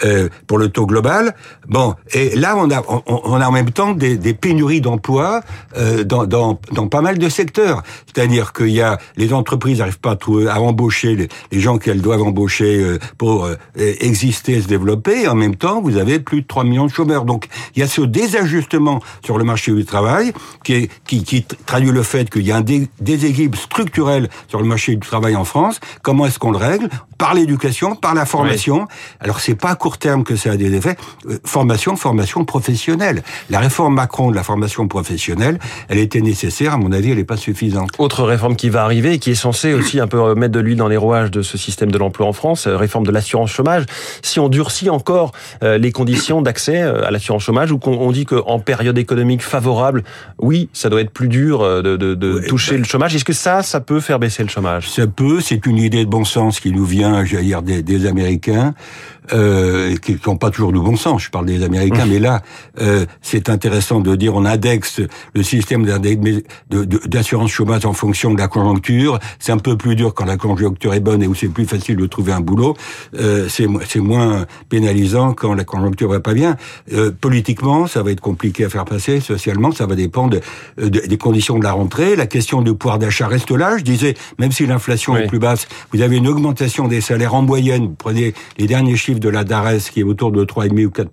euh, 0.04 0.28
pour 0.46 0.58
le 0.58 0.68
taux 0.68 0.86
global. 0.86 1.34
Bon, 1.68 1.94
et 2.12 2.36
là 2.36 2.56
on 2.56 2.70
a 2.70 2.82
on, 3.06 3.40
a 3.40 3.48
en 3.48 3.52
même 3.52 3.70
temps 3.70 3.92
des, 3.92 4.16
des 4.16 4.34
pénuries 4.34 4.80
d'emplois 4.80 5.42
euh, 5.76 6.04
dans, 6.04 6.26
dans, 6.26 6.60
dans 6.72 6.88
pas 6.88 7.00
mal 7.00 7.18
de 7.18 7.28
secteurs. 7.28 7.82
C'est-à-dire 8.06 8.52
qu'il 8.52 8.70
y 8.70 8.80
a 8.80 8.98
les 9.16 9.32
entreprises 9.32 9.78
n'arrivent 9.78 10.00
pas 10.00 10.12
à, 10.12 10.52
à 10.52 10.60
embaucher 10.60 11.28
les, 11.50 11.60
gens 11.60 11.78
qu'elles 11.78 12.00
doivent 12.00 12.22
embaucher 12.22 12.80
euh, 12.80 12.98
pour 13.18 13.44
euh, 13.44 13.56
exister, 13.76 14.60
se 14.60 14.68
développer. 14.68 15.22
Et 15.22 15.28
en 15.28 15.34
même 15.34 15.56
temps, 15.56 15.80
vous 15.80 15.96
avez 15.96 16.20
plus 16.20 16.42
de 16.42 16.46
3 16.46 16.64
millions 16.64 16.86
de 16.86 16.92
chômeurs. 16.92 17.24
Donc 17.24 17.46
il 17.74 17.80
y 17.80 17.82
a 17.82 17.88
ce 17.88 18.02
désajustement 18.02 19.00
sur 19.24 19.38
le 19.38 19.44
marché 19.44 19.72
du 19.72 19.84
travail 19.84 20.32
qui, 20.64 20.74
est, 20.74 20.90
qui, 21.06 21.24
qui 21.24 21.44
traduit 21.66 21.90
le 21.90 22.02
fait 22.02 22.30
qu'il 22.30 22.46
y 22.46 22.52
a 22.52 22.56
un 22.56 22.64
déséquilibre 23.00 23.58
structurel 23.58 24.28
sur 24.48 24.60
le 24.60 24.66
marché 24.66 24.94
du 24.94 25.06
travail 25.06 25.36
en 25.36 25.44
France. 25.44 25.80
Comment 26.02 26.26
est-ce 26.26 26.38
qu'on 26.38 26.52
le 26.52 26.58
règle? 26.58 26.79
Par 27.18 27.34
l'éducation, 27.34 27.94
par 27.94 28.14
la 28.14 28.24
formation. 28.24 28.86
Alors 29.20 29.40
c'est 29.40 29.54
pas 29.54 29.70
à 29.70 29.74
court 29.74 29.98
terme 29.98 30.24
que 30.24 30.36
ça 30.36 30.52
a 30.52 30.56
des 30.56 30.74
effets. 30.74 30.96
Euh, 31.26 31.38
formation, 31.44 31.96
formation 31.96 32.44
professionnelle. 32.44 33.22
La 33.50 33.58
réforme 33.58 33.94
Macron 33.94 34.30
de 34.30 34.36
la 34.36 34.42
formation 34.42 34.88
professionnelle, 34.88 35.58
elle 35.88 35.98
était 35.98 36.20
nécessaire. 36.20 36.74
À 36.74 36.76
mon 36.76 36.92
avis, 36.92 37.10
elle 37.10 37.18
n'est 37.18 37.24
pas 37.24 37.36
suffisante. 37.36 37.90
Autre 37.98 38.24
réforme 38.24 38.56
qui 38.56 38.68
va 38.68 38.84
arriver 38.84 39.14
et 39.14 39.18
qui 39.18 39.30
est 39.30 39.34
censée 39.34 39.74
aussi 39.74 40.00
un 40.00 40.06
peu 40.06 40.34
mettre 40.34 40.52
de 40.52 40.60
l'huile 40.60 40.76
dans 40.76 40.88
les 40.88 40.96
rouages 40.96 41.30
de 41.30 41.42
ce 41.42 41.58
système 41.58 41.90
de 41.90 41.98
l'emploi 41.98 42.26
en 42.26 42.32
France, 42.32 42.66
euh, 42.66 42.76
réforme 42.76 43.06
de 43.06 43.12
l'assurance 43.12 43.50
chômage. 43.50 43.84
Si 44.22 44.40
on 44.40 44.48
durcit 44.48 44.90
encore 44.90 45.32
euh, 45.62 45.78
les 45.78 45.92
conditions 45.92 46.42
d'accès 46.42 46.80
à 46.80 47.10
l'assurance 47.10 47.42
chômage 47.42 47.72
ou 47.72 47.78
qu'on 47.78 48.12
dit 48.12 48.24
qu'en 48.24 48.58
période 48.60 48.98
économique 48.98 49.42
favorable, 49.42 50.02
oui, 50.38 50.68
ça 50.72 50.88
doit 50.88 51.00
être 51.00 51.10
plus 51.10 51.28
dur 51.28 51.60
de, 51.60 51.96
de, 51.96 52.14
de 52.14 52.38
toucher 52.46 52.72
bah 52.72 52.78
le 52.78 52.84
chômage. 52.84 53.14
Est-ce 53.14 53.24
que 53.24 53.32
ça, 53.32 53.62
ça 53.62 53.80
peut 53.80 54.00
faire 54.00 54.18
baisser 54.18 54.42
le 54.42 54.48
chômage? 54.48 54.88
Ça 54.90 55.06
peut. 55.06 55.40
C'est 55.40 55.66
une 55.66 55.78
idée 55.78 56.04
de 56.04 56.10
bon 56.10 56.24
sens 56.24 56.60
qui 56.60 56.69
nous 56.72 56.84
vient, 56.84 57.24
j'allais 57.24 57.44
dire, 57.44 57.62
des, 57.62 57.82
des 57.82 58.06
Américains 58.06 58.74
euh, 59.32 59.96
qui 59.96 60.18
n'ont 60.26 60.36
pas 60.36 60.50
toujours 60.50 60.72
du 60.72 60.78
bon 60.78 60.96
sens. 60.96 61.22
Je 61.22 61.30
parle 61.30 61.46
des 61.46 61.62
Américains, 61.62 62.06
mmh. 62.06 62.10
mais 62.10 62.18
là, 62.18 62.42
euh, 62.80 63.06
c'est 63.22 63.48
intéressant 63.48 64.00
de 64.00 64.16
dire 64.16 64.34
on 64.34 64.44
indexe 64.44 65.00
le 65.34 65.42
système 65.42 65.86
d'assurance 67.06 67.50
chômage 67.50 67.84
en 67.84 67.92
fonction 67.92 68.32
de 68.32 68.38
la 68.38 68.48
conjoncture. 68.48 69.18
C'est 69.38 69.52
un 69.52 69.58
peu 69.58 69.76
plus 69.76 69.96
dur 69.96 70.14
quand 70.14 70.24
la 70.24 70.36
conjoncture 70.36 70.94
est 70.94 71.00
bonne 71.00 71.22
et 71.22 71.26
où 71.26 71.34
c'est 71.34 71.48
plus 71.48 71.64
facile 71.64 71.96
de 71.96 72.06
trouver 72.06 72.32
un 72.32 72.40
boulot. 72.40 72.76
Euh, 73.18 73.48
c'est 73.48 74.00
moins 74.00 74.46
pénalisant 74.68 75.32
quand 75.32 75.54
la 75.54 75.64
conjoncture 75.64 76.08
va 76.08 76.20
pas 76.20 76.34
bien. 76.34 76.56
Euh, 76.92 77.10
politiquement, 77.12 77.86
ça 77.86 78.02
va 78.02 78.10
être 78.10 78.20
compliqué 78.20 78.64
à 78.64 78.68
faire 78.68 78.84
passer. 78.84 79.20
Socialement, 79.20 79.72
ça 79.72 79.86
va 79.86 79.94
dépendre 79.94 80.40
de, 80.76 80.88
des 80.88 81.18
conditions 81.18 81.58
de 81.58 81.64
la 81.64 81.72
rentrée. 81.72 82.16
La 82.16 82.26
question 82.26 82.62
du 82.62 82.74
pouvoir 82.74 82.98
d'achat 82.98 83.28
reste 83.28 83.50
là. 83.50 83.78
Je 83.78 83.84
disais, 83.84 84.14
même 84.38 84.52
si 84.52 84.66
l'inflation 84.66 85.16
est 85.16 85.26
plus 85.26 85.38
basse, 85.38 85.68
vous 85.92 86.02
avez 86.02 86.16
une 86.16 86.28
augmentation 86.28 86.59
des 86.88 87.00
salaires 87.00 87.34
en 87.34 87.42
moyenne. 87.42 87.86
Vous 87.86 87.94
prenez 87.96 88.34
les 88.58 88.66
derniers 88.66 88.96
chiffres 88.96 89.20
de 89.20 89.28
la 89.28 89.44
DARES 89.44 89.90
qui 89.92 90.00
est 90.00 90.04
autour 90.04 90.32
de 90.32 90.44
3,5 90.44 90.86
ou 90.86 90.90
4 90.90 91.10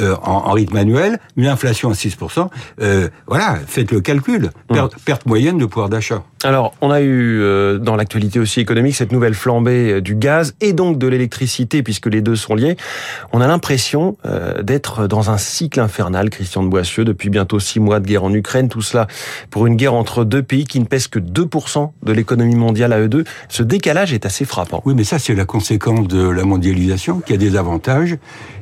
euh, 0.00 0.14
en, 0.22 0.30
en, 0.30 0.52
rythme 0.52 0.76
annuel, 0.76 1.18
une 1.36 1.46
inflation 1.46 1.90
à 1.90 1.94
6% 1.94 2.48
euh, 2.80 3.08
voilà, 3.26 3.58
faites 3.66 3.90
le 3.90 4.00
calcul. 4.00 4.50
Hum. 4.68 4.88
Perte, 5.04 5.26
moyenne 5.26 5.58
de 5.58 5.66
pouvoir 5.66 5.88
d'achat. 5.88 6.22
Alors, 6.44 6.74
on 6.80 6.90
a 6.92 7.00
eu 7.00 7.40
euh, 7.40 7.78
dans 7.78 7.96
l'actualité 7.96 8.38
aussi 8.38 8.60
économique 8.60 8.94
cette 8.94 9.10
nouvelle 9.10 9.34
flambée 9.34 9.94
euh, 9.94 10.00
du 10.00 10.14
gaz 10.14 10.54
et 10.60 10.72
donc 10.72 10.96
de 10.96 11.08
l'électricité, 11.08 11.82
puisque 11.82 12.06
les 12.06 12.20
deux 12.20 12.36
sont 12.36 12.54
liés. 12.54 12.76
On 13.32 13.40
a 13.40 13.48
l'impression 13.48 14.16
euh, 14.24 14.62
d'être 14.62 15.08
dans 15.08 15.30
un 15.30 15.38
cycle 15.38 15.80
infernal, 15.80 16.30
Christian 16.30 16.62
de 16.62 16.68
Boissieu, 16.68 17.04
depuis 17.04 17.28
bientôt 17.28 17.58
six 17.58 17.80
mois 17.80 17.98
de 17.98 18.06
guerre 18.06 18.22
en 18.22 18.32
Ukraine, 18.32 18.68
tout 18.68 18.82
cela 18.82 19.08
pour 19.50 19.66
une 19.66 19.74
guerre 19.74 19.94
entre 19.94 20.24
deux 20.24 20.42
pays 20.42 20.64
qui 20.64 20.78
ne 20.78 20.84
pèsent 20.84 21.08
que 21.08 21.18
2% 21.18 21.90
de 22.04 22.12
l'économie 22.12 22.54
mondiale 22.54 22.92
à 22.92 23.00
eux 23.00 23.08
deux. 23.08 23.24
Ce 23.48 23.64
décalage 23.64 24.12
est 24.12 24.24
assez 24.24 24.44
frappant. 24.44 24.57
Oui, 24.84 24.94
mais 24.96 25.04
ça 25.04 25.18
c'est 25.18 25.34
la 25.34 25.44
conséquence 25.44 26.08
de 26.08 26.28
la 26.28 26.44
mondialisation 26.44 27.20
qui 27.20 27.32
a 27.32 27.36
des 27.36 27.56
avantages 27.56 28.16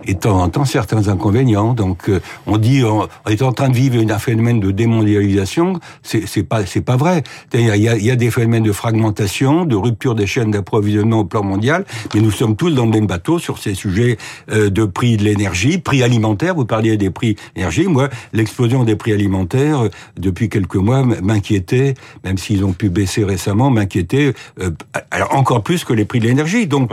et 0.07 0.15
de 0.15 0.19
temps 0.19 0.41
en 0.41 0.49
temps 0.49 0.65
certains 0.65 1.09
inconvénients. 1.09 1.75
Donc 1.75 2.09
euh, 2.09 2.21
on 2.47 2.59
dit 2.59 2.83
on, 2.85 3.09
est 3.29 3.43
en 3.43 3.53
train 3.53 3.69
de 3.69 3.75
vivre 3.75 3.97
un 3.97 4.19
phénomène 4.19 4.61
de 4.61 4.71
démondialisation, 4.71 5.81
c'est 6.03 6.43
pas 6.43 6.67
c'est 6.67 6.81
pas 6.81 6.97
vrai. 6.97 7.23
Il 7.55 7.77
y, 7.77 8.11
a, 8.11 8.17
des 8.17 8.31
phénomènes 8.31 8.63
de 8.63 8.73
fragmentation, 8.73 9.65
de 9.65 9.77
rupture 9.77 10.15
des 10.15 10.27
chaînes 10.27 10.51
d'approvisionnement 10.51 11.21
au 11.21 11.25
plan 11.25 11.43
mondial, 11.43 11.85
mais 12.15 12.21
nous 12.21 12.31
sommes 12.31 12.57
tous 12.57 12.71
dans 12.71 12.85
le 12.85 12.91
même 12.91 13.07
bateau 13.07 13.39
sur 13.39 13.59
ces 13.59 13.75
sujets 13.75 14.17
euh, 14.51 14.71
de 14.71 14.85
prix 14.85 15.17
de 15.17 15.25
l'énergie, 15.25 15.79
prix 15.79 16.03
alimentaire. 16.03 16.55
Vous 16.55 16.67
parliez 16.67 16.97
des 16.97 17.11
prix 17.11 17.37
énergie. 17.57 17.87
Moi, 17.87 18.09
l'explosion 18.33 18.85
des 18.85 18.97
prix 18.97 19.13
alimentaires 19.13 19.85
euh, 19.85 19.91
depuis 20.19 20.49
quelques 20.49 20.77
mois 20.77 21.03
m'inquiétait, 21.03 21.95
même 22.25 22.39
s'ils 22.39 22.65
ont 22.65 22.73
pu 22.73 22.89
baisser 22.89 23.25
récemment, 23.25 23.71
m'inquiétait 23.71 24.35
alors 25.11 25.35
encore 25.35 25.63
plus 25.63 25.85
que 25.87 25.93
les 25.93 26.05
prix 26.05 26.21
de 26.21 26.27
l'énergie. 26.27 26.67
Donc 26.67 26.91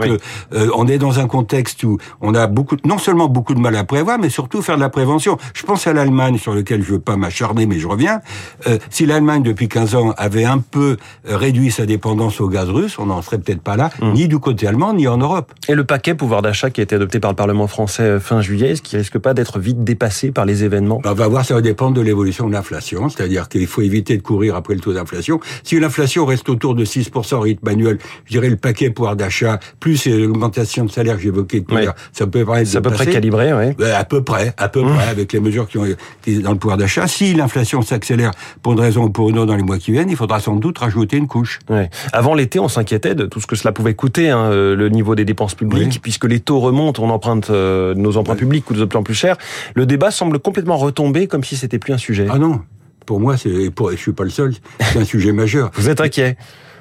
on 0.52 0.86
est 0.86 0.98
dans 0.98 1.18
un 1.18 1.26
contexte 1.26 1.82
où 1.84 1.98
on 2.20 2.34
a 2.34 2.46
beaucoup 2.46 2.76
non 2.84 2.98
seulement 2.98 3.28
beaucoup 3.28 3.54
de 3.54 3.60
mal 3.60 3.76
à 3.76 3.84
prévoir, 3.84 4.18
mais 4.18 4.30
surtout 4.30 4.62
faire 4.62 4.76
de 4.76 4.80
la 4.80 4.88
prévention. 4.88 5.38
Je 5.54 5.62
pense 5.64 5.86
à 5.86 5.92
l'Allemagne, 5.92 6.38
sur 6.38 6.54
lequel 6.54 6.82
je 6.82 6.92
veux 6.92 7.00
pas 7.00 7.16
m'acharner, 7.16 7.66
mais 7.66 7.78
je 7.78 7.86
reviens. 7.86 8.20
Euh, 8.66 8.78
si 8.90 9.06
l'Allemagne, 9.06 9.42
depuis 9.42 9.68
15 9.68 9.94
ans, 9.94 10.14
avait 10.16 10.44
un 10.44 10.58
peu 10.58 10.96
euh, 11.28 11.36
réduit 11.36 11.70
sa 11.70 11.86
dépendance 11.86 12.40
au 12.40 12.48
gaz 12.48 12.68
russe, 12.68 12.98
on 12.98 13.06
n'en 13.06 13.22
serait 13.22 13.38
peut-être 13.38 13.60
pas 13.60 13.76
là, 13.76 13.90
mmh. 14.00 14.12
ni 14.12 14.28
du 14.28 14.38
côté 14.38 14.66
allemand, 14.66 14.92
ni 14.94 15.08
en 15.08 15.18
Europe. 15.18 15.52
Et 15.68 15.74
le 15.74 15.84
paquet 15.84 16.14
pouvoir 16.14 16.42
d'achat 16.42 16.70
qui 16.70 16.80
a 16.80 16.84
été 16.84 16.94
adopté 16.94 17.20
par 17.20 17.30
le 17.30 17.36
Parlement 17.36 17.66
français 17.66 18.02
euh, 18.02 18.20
fin 18.20 18.40
juillet, 18.40 18.70
est-ce 18.70 18.82
qu'il 18.82 18.98
risque 18.98 19.18
pas 19.18 19.34
d'être 19.34 19.58
vite 19.58 19.84
dépassé 19.84 20.30
par 20.30 20.44
les 20.44 20.64
événements? 20.64 21.00
Bah, 21.02 21.10
On 21.12 21.14
va 21.14 21.28
voir, 21.28 21.44
ça 21.44 21.54
va 21.54 21.60
dépendre 21.60 21.94
de 21.94 22.00
l'évolution 22.00 22.48
de 22.48 22.52
l'inflation, 22.52 23.08
c'est-à-dire 23.08 23.48
qu'il 23.48 23.66
faut 23.66 23.82
éviter 23.82 24.16
de 24.16 24.22
courir 24.22 24.56
après 24.56 24.74
le 24.74 24.80
taux 24.80 24.92
d'inflation. 24.92 25.40
Si 25.62 25.78
l'inflation 25.78 26.26
reste 26.26 26.48
autour 26.48 26.74
de 26.74 26.84
6% 26.84 27.38
rythme 27.40 27.68
annuel, 27.68 27.98
je 28.24 28.32
dirais 28.32 28.50
le 28.50 28.56
paquet 28.56 28.83
pouvoir 28.90 29.16
d'achat, 29.16 29.58
plus 29.80 30.06
l'augmentation 30.06 30.84
de 30.84 30.90
salaire 30.90 31.16
que 31.16 31.22
j'évoquais 31.22 31.60
tout 31.60 31.76
à 31.76 31.82
l'heure, 31.82 31.94
ça 32.12 32.26
peut 32.26 32.44
paraître 32.44 32.76
à 32.76 32.80
peu 32.80 32.90
près 32.90 33.06
calibré, 33.06 33.52
oui. 33.52 33.84
À 33.92 34.04
peu 34.04 34.22
près, 34.22 34.54
à 34.56 34.68
peu 34.68 34.82
mmh. 34.82 34.94
près, 34.94 35.08
avec 35.08 35.32
les 35.32 35.40
mesures 35.40 35.68
qui 35.68 35.78
ont 35.78 35.84
été 35.84 36.38
dans 36.40 36.52
le 36.52 36.58
pouvoir 36.58 36.76
d'achat. 36.76 37.06
Si 37.06 37.34
l'inflation 37.34 37.82
s'accélère 37.82 38.32
pour 38.62 38.72
une 38.72 38.80
raison 38.80 39.04
ou 39.04 39.10
pour 39.10 39.30
une 39.30 39.38
autre 39.38 39.46
dans 39.46 39.56
les 39.56 39.62
mois 39.62 39.78
qui 39.78 39.92
viennent, 39.92 40.10
il 40.10 40.16
faudra 40.16 40.40
sans 40.40 40.56
doute 40.56 40.78
rajouter 40.78 41.16
une 41.16 41.26
couche. 41.26 41.58
Ouais. 41.68 41.90
Avant 42.12 42.34
l'été, 42.34 42.58
on 42.58 42.68
s'inquiétait 42.68 43.14
de 43.14 43.26
tout 43.26 43.40
ce 43.40 43.46
que 43.46 43.56
cela 43.56 43.72
pouvait 43.72 43.94
coûter, 43.94 44.30
hein, 44.30 44.50
euh, 44.50 44.74
le 44.74 44.88
niveau 44.88 45.14
des 45.14 45.24
dépenses 45.24 45.54
publiques, 45.54 46.00
puisque 46.02 46.24
les 46.24 46.40
taux 46.40 46.60
remontent, 46.60 47.02
on 47.02 47.10
emprunte 47.10 47.50
euh, 47.50 47.94
nos 47.94 48.16
emprunts 48.16 48.36
publics 48.36 48.64
coûtent 48.64 48.78
de 48.78 48.84
plus 48.84 48.98
en 48.98 49.02
plus 49.02 49.14
cher. 49.14 49.36
Le 49.74 49.86
débat 49.86 50.10
semble 50.10 50.38
complètement 50.38 50.76
retomber, 50.76 51.26
comme 51.26 51.44
si 51.44 51.56
c'était 51.56 51.78
plus 51.78 51.92
un 51.92 51.98
sujet. 51.98 52.26
Ah 52.30 52.38
non, 52.38 52.60
pour 53.06 53.20
moi, 53.20 53.36
c'est, 53.36 53.70
pour, 53.70 53.90
je 53.90 53.96
suis 53.96 54.12
pas 54.12 54.24
le 54.24 54.30
seul, 54.30 54.54
c'est 54.80 54.98
un 54.98 55.04
sujet 55.04 55.32
majeur. 55.32 55.70
Vous 55.74 55.88
êtes 55.88 56.00
inquiet 56.00 56.36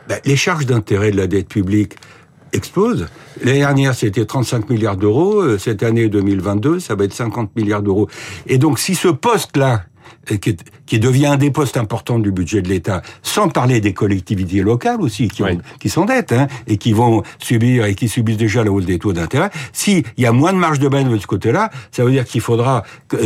ben, 0.08 0.20
Les 0.26 0.36
charges 0.36 0.66
d'intérêt 0.66 1.12
de 1.12 1.18
la 1.18 1.28
dette 1.28 1.48
publique, 1.48 1.96
explose. 2.54 3.08
L'année 3.42 3.60
dernière, 3.60 3.96
c'était 3.96 4.26
35 4.26 4.70
milliards 4.70 4.98
d'euros. 4.98 5.42
Euh, 5.42 5.58
cette 5.58 5.84
année 5.84 6.08
2022, 6.08 6.80
ça 6.80 6.96
va 6.96 7.06
être 7.06 7.14
50 7.14 7.56
milliards 7.56 7.82
d'euros. 7.82 8.08
Et 8.48 8.58
donc, 8.58 8.80
si 8.80 8.96
ce 8.96 9.08
poste-là, 9.08 9.84
euh, 10.32 10.38
qui, 10.38 10.56
qui, 10.86 11.00
devient 11.00 11.28
un 11.28 11.38
des 11.38 11.52
postes 11.52 11.78
importants 11.78 12.20
du 12.20 12.32
budget 12.32 12.62
de 12.62 12.70
l'État, 12.70 13.02
sans 13.24 13.50
parler 13.50 13.82
des 13.82 13.94
collectivités 13.94 14.62
locales 14.62 15.02
aussi, 15.02 15.28
qui, 15.28 15.44
ont, 15.44 15.58
qui 15.80 15.90
sont 15.90 16.06
dettes, 16.06 16.32
hein, 16.32 16.48
et 16.68 16.78
qui 16.78 16.94
vont 16.94 17.24
subir, 17.40 17.86
et 17.86 17.96
qui 17.96 18.08
subissent 18.08 18.38
déjà 18.38 18.64
la 18.64 18.72
hausse 18.72 18.86
des 18.86 19.00
taux 19.00 19.14
d'intérêt, 19.14 19.50
s'il 19.74 20.04
y 20.18 20.26
a 20.26 20.32
moins 20.32 20.54
de 20.54 20.60
marge 20.60 20.80
de 20.80 20.88
manœuvre 20.88 21.16
de 21.16 21.22
ce 21.22 21.28
côté-là, 21.28 21.72
ça 21.92 22.04
veut 22.04 22.12
dire 22.12 22.26
qu'il 22.26 22.42
faudra, 22.42 22.84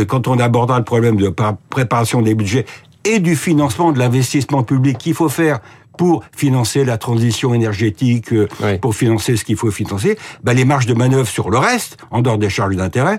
quand 0.08 0.28
on 0.28 0.38
abordera 0.38 0.78
le 0.78 0.84
problème 0.84 1.16
de 1.16 1.32
préparation 1.68 2.22
des 2.22 2.34
budgets 2.34 2.64
et 3.04 3.20
du 3.20 3.36
financement 3.36 3.92
de 3.92 3.98
l'investissement 3.98 4.62
public 4.62 4.98
qu'il 4.98 5.14
faut 5.14 5.28
faire 5.28 5.60
pour 5.98 6.24
financer 6.34 6.86
la 6.86 6.96
transition 6.96 7.52
énergétique, 7.52 8.32
euh, 8.32 8.78
pour 8.80 8.94
financer 8.94 9.36
ce 9.36 9.44
qu'il 9.44 9.56
faut 9.56 9.70
financer, 9.70 10.16
bah, 10.42 10.54
les 10.54 10.64
marges 10.64 10.86
de 10.86 10.94
manœuvre 10.94 11.28
sur 11.28 11.50
le 11.50 11.58
reste, 11.58 11.98
en 12.10 12.22
dehors 12.22 12.38
des 12.38 12.48
charges 12.48 12.76
d'intérêt, 12.76 13.18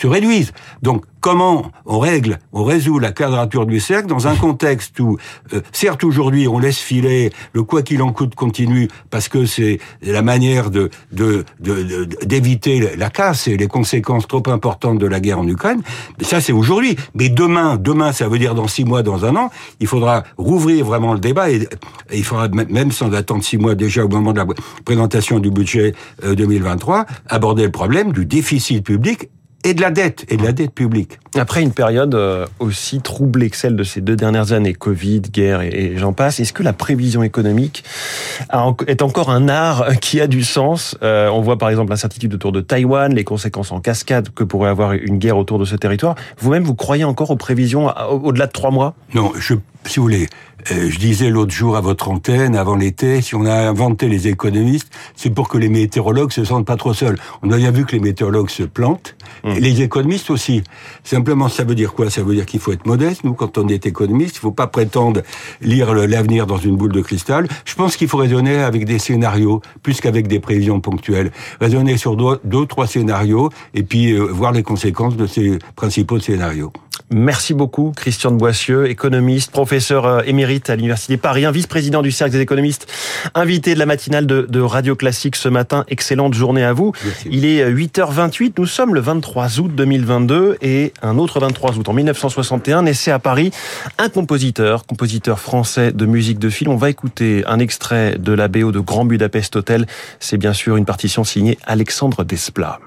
se 0.00 0.06
réduisent. 0.06 0.52
Donc, 0.82 1.04
comment 1.20 1.70
on 1.84 1.98
règle, 1.98 2.38
on 2.52 2.64
résout 2.64 2.98
la 2.98 3.12
quadrature 3.12 3.66
du 3.66 3.80
cercle 3.80 4.08
dans 4.08 4.26
un 4.26 4.34
contexte 4.34 4.98
où, 5.00 5.18
euh, 5.52 5.60
certes 5.72 6.04
aujourd'hui, 6.04 6.48
on 6.48 6.58
laisse 6.58 6.78
filer 6.78 7.30
le 7.52 7.62
quoi 7.62 7.82
qu'il 7.82 8.02
en 8.02 8.12
coûte 8.12 8.34
continue 8.34 8.88
parce 9.10 9.28
que 9.28 9.44
c'est 9.44 9.78
la 10.02 10.22
manière 10.22 10.70
de 10.70 10.90
d'éviter 11.12 12.80
de, 12.80 12.98
la 12.98 13.10
casse 13.10 13.46
et 13.48 13.56
les 13.58 13.66
conséquences 13.66 14.26
trop 14.26 14.42
importantes 14.46 14.98
de 14.98 15.06
la 15.06 15.20
guerre 15.20 15.40
en 15.40 15.46
Ukraine. 15.46 15.82
Ça, 16.22 16.40
c'est 16.40 16.52
aujourd'hui. 16.52 16.96
Mais 17.14 17.28
demain, 17.28 17.76
demain, 17.76 18.12
ça 18.12 18.28
veut 18.28 18.38
dire 18.38 18.54
dans 18.54 18.68
six 18.68 18.84
mois, 18.84 19.02
dans 19.02 19.26
un 19.26 19.36
an, 19.36 19.50
il 19.80 19.86
faudra 19.86 20.24
rouvrir 20.38 20.86
vraiment 20.86 21.12
le 21.12 21.20
débat 21.20 21.50
et, 21.50 21.68
il 22.12 22.24
faudra 22.24 22.48
même 22.48 22.92
sans 22.92 23.12
attendre 23.12 23.44
six 23.44 23.58
mois 23.58 23.74
déjà 23.74 24.04
au 24.04 24.08
moment 24.08 24.32
de 24.32 24.38
la 24.38 24.46
présentation 24.84 25.38
du 25.38 25.50
budget 25.50 25.94
2023 26.24 27.00
euh, 27.00 27.04
aborder 27.28 27.64
le 27.64 27.70
problème 27.70 28.12
du 28.12 28.24
déficit 28.24 28.84
public 28.84 29.28
et 29.64 29.74
de 29.74 29.80
la 29.80 29.90
dette, 29.90 30.24
et 30.28 30.36
de 30.36 30.42
la 30.42 30.52
dette 30.52 30.72
publique. 30.72 31.18
Après 31.36 31.62
une 31.62 31.72
période 31.72 32.14
euh, 32.14 32.46
aussi 32.58 33.00
troublée 33.00 33.50
que 33.50 33.56
celle 33.56 33.76
de 33.76 33.84
ces 33.84 34.00
deux 34.00 34.16
dernières 34.16 34.52
années, 34.52 34.72
Covid, 34.72 35.20
guerre 35.20 35.60
et 35.60 35.94
j'en 35.96 36.12
passe, 36.12 36.40
est-ce 36.40 36.52
que 36.52 36.62
la 36.62 36.72
prévision 36.72 37.22
économique 37.22 37.84
est 38.86 39.02
encore 39.02 39.30
un 39.30 39.48
art 39.48 39.86
qui 40.00 40.20
a 40.20 40.26
du 40.26 40.42
sens? 40.42 40.96
Euh, 41.02 41.28
On 41.28 41.40
voit 41.40 41.58
par 41.58 41.68
exemple 41.68 41.90
l'incertitude 41.90 42.34
autour 42.34 42.52
de 42.52 42.60
Taïwan, 42.60 43.14
les 43.14 43.24
conséquences 43.24 43.72
en 43.72 43.80
cascade 43.80 44.30
que 44.30 44.44
pourrait 44.44 44.70
avoir 44.70 44.92
une 44.92 45.18
guerre 45.18 45.36
autour 45.36 45.58
de 45.58 45.64
ce 45.64 45.76
territoire. 45.76 46.14
Vous-même, 46.38 46.64
vous 46.64 46.74
croyez 46.74 47.04
encore 47.04 47.30
aux 47.30 47.36
prévisions 47.36 47.90
au-delà 48.10 48.46
de 48.46 48.52
trois 48.52 48.70
mois? 48.70 48.94
Non, 49.14 49.32
je, 49.38 49.54
si 49.86 49.98
vous 49.98 50.04
voulez, 50.04 50.28
je 50.66 50.98
disais 50.98 51.30
l'autre 51.30 51.52
jour 51.52 51.76
à 51.76 51.80
votre 51.80 52.08
antenne, 52.08 52.56
avant 52.56 52.76
l'été, 52.76 53.22
si 53.22 53.34
on 53.34 53.44
a 53.44 53.68
inventé 53.68 54.08
les 54.08 54.28
économistes, 54.28 54.90
c'est 55.16 55.30
pour 55.30 55.48
que 55.48 55.58
les 55.58 55.68
météorologues 55.68 56.32
se 56.32 56.44
sentent 56.44 56.66
pas 56.66 56.76
trop 56.76 56.94
seuls. 56.94 57.16
On 57.42 57.50
a 57.50 57.56
bien 57.56 57.70
vu 57.70 57.84
que 57.84 57.92
les 57.92 58.00
météorologues 58.00 58.50
se 58.50 58.62
plantent, 58.62 59.16
mmh. 59.44 59.50
et 59.50 59.60
les 59.60 59.82
économistes 59.82 60.30
aussi. 60.30 60.62
Simplement, 61.04 61.48
ça 61.48 61.64
veut 61.64 61.74
dire 61.74 61.94
quoi? 61.94 62.10
Ça 62.10 62.22
veut 62.22 62.34
dire 62.34 62.46
qu'il 62.46 62.60
faut 62.60 62.72
être 62.72 62.86
modeste. 62.86 63.24
Nous, 63.24 63.34
quand 63.34 63.58
on 63.58 63.68
est 63.68 63.86
économiste, 63.86 64.36
il 64.36 64.40
faut 64.40 64.52
pas 64.52 64.66
prétendre 64.66 65.22
lire 65.60 65.94
l'avenir 65.94 66.46
dans 66.46 66.58
une 66.58 66.76
boule 66.76 66.92
de 66.92 67.00
cristal. 67.00 67.48
Je 67.64 67.74
pense 67.74 67.96
qu'il 67.96 68.08
faut 68.08 68.18
raisonner 68.18 68.58
avec 68.58 68.84
des 68.84 68.98
scénarios, 68.98 69.60
plus 69.82 70.00
qu'avec 70.00 70.28
des 70.28 70.40
prévisions 70.40 70.80
ponctuelles. 70.80 71.30
Raisonner 71.60 71.96
sur 71.96 72.16
deux, 72.16 72.66
trois 72.66 72.86
scénarios, 72.86 73.50
et 73.74 73.82
puis 73.82 74.12
euh, 74.12 74.24
voir 74.24 74.52
les 74.52 74.62
conséquences 74.62 75.16
de 75.16 75.26
ces 75.26 75.58
principaux 75.76 76.20
scénarios. 76.20 76.72
Merci 77.12 77.54
beaucoup, 77.54 77.92
Christian 77.96 78.30
de 78.30 78.36
Boissieu, 78.36 78.88
économiste, 78.88 79.50
professeur 79.50 80.06
euh, 80.06 80.22
émérite 80.26 80.70
à 80.70 80.76
l'Université 80.76 81.16
Paris, 81.16 81.44
vice-président 81.52 82.02
du 82.02 82.12
Cercle 82.12 82.34
des 82.34 82.40
économistes, 82.40 82.86
invité 83.34 83.74
de 83.74 83.80
la 83.80 83.86
matinale 83.86 84.26
de, 84.26 84.60
Radio 84.60 84.94
Classique 84.94 85.34
ce 85.34 85.48
matin. 85.48 85.84
Excellente 85.88 86.34
journée 86.34 86.62
à 86.62 86.72
vous. 86.72 86.92
Il 87.28 87.44
est 87.44 87.68
8h28, 87.68 88.46
euh, 88.46 88.52
nous 88.58 88.66
sommes 88.66 88.94
le 88.94 89.00
23 89.00 89.58
août 89.58 89.74
2022 89.74 90.58
et 90.62 90.92
un 91.02 91.18
autre 91.18 91.40
23 91.40 91.78
août 91.78 91.88
en 91.88 91.94
1961 91.94 92.82
naissait 92.82 93.10
à 93.10 93.18
Paris 93.18 93.50
un 93.98 94.08
compositeur, 94.08 94.86
compositeur 94.86 95.40
français 95.40 95.90
de 95.90 96.06
musique 96.06 96.38
de 96.38 96.48
film. 96.48 96.70
On 96.70 96.76
va 96.76 96.90
écouter 96.90 97.42
un 97.48 97.58
extrait 97.58 98.18
de 98.18 98.32
la 98.32 98.46
BO 98.46 98.70
de 98.70 98.78
Grand 98.78 99.04
Budapest 99.04 99.56
Hotel. 99.56 99.86
C'est 100.20 100.38
bien 100.38 100.52
sûr 100.52 100.76
une 100.76 100.84
partition 100.84 101.24
signée 101.24 101.58
Alexandre 101.66 102.22
Desplat. 102.22 102.78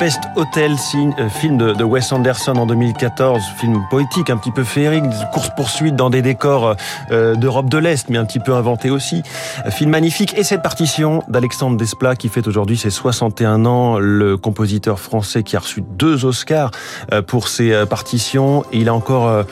Budapest 0.00 0.30
Hotel, 0.34 0.76
euh, 1.18 1.28
film 1.28 1.58
de 1.58 1.84
Wes 1.84 2.10
Anderson 2.10 2.56
en 2.56 2.64
2014, 2.64 3.42
film 3.58 3.82
poétique, 3.90 4.30
un 4.30 4.38
petit 4.38 4.50
peu 4.50 4.64
féerique, 4.64 5.04
course-poursuite 5.30 5.94
dans 5.94 6.08
des 6.08 6.22
décors 6.22 6.74
euh, 7.10 7.34
d'Europe 7.34 7.68
de 7.68 7.76
l'Est, 7.76 8.08
mais 8.08 8.16
un 8.16 8.24
petit 8.24 8.38
peu 8.38 8.54
inventé 8.54 8.88
aussi. 8.88 9.22
Film 9.68 9.90
magnifique. 9.90 10.38
Et 10.38 10.42
cette 10.42 10.62
partition 10.62 11.22
d'Alexandre 11.28 11.76
Desplat, 11.76 12.16
qui 12.16 12.30
fait 12.30 12.48
aujourd'hui 12.48 12.78
ses 12.78 12.88
61 12.88 13.66
ans, 13.66 13.98
le 13.98 14.38
compositeur 14.38 14.98
français 14.98 15.42
qui 15.42 15.54
a 15.54 15.60
reçu 15.60 15.82
deux 15.82 16.24
Oscars 16.24 16.70
euh, 17.12 17.20
pour 17.20 17.48
ses 17.48 17.84
partitions. 17.84 18.64
Il 18.72 18.88
a 18.88 18.94
encore 18.94 19.44